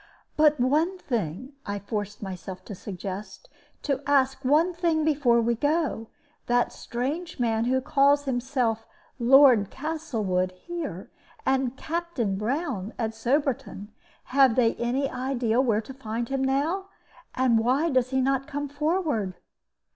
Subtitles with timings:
[0.35, 3.49] "But one thing," I forced myself to suggest;
[3.83, 6.07] "do ask one thing before we go.
[6.47, 8.87] That strange man who called himself
[9.19, 11.11] 'Lord Castlewood' here,
[11.45, 13.89] and 'Captain Brown' at Soberton
[14.33, 16.87] have they any idea where to find him now?
[17.35, 19.35] And why does he not come forward?"